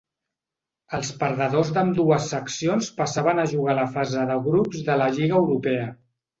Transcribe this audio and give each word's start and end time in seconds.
Els 0.97 1.11
perdedors 1.23 1.69
d'ambdues 1.75 2.25
seccions 2.33 2.89
passaven 3.03 3.43
a 3.43 3.47
jugar 3.53 3.79
la 3.83 3.87
fase 4.01 4.27
de 4.33 4.41
grups 4.51 4.85
de 4.91 4.99
la 5.05 5.15
Lliga 5.15 5.41
Europa. 5.45 5.81